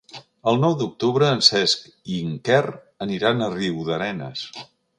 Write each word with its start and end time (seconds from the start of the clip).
El 0.51 0.55
nou 0.61 0.71
d'octubre 0.77 1.27
en 1.33 1.43
Cesc 1.49 1.85
i 2.15 2.19
en 2.29 2.33
Quer 2.49 2.63
aniran 3.07 3.45
a 3.45 3.51
Riudarenes. 3.59 4.47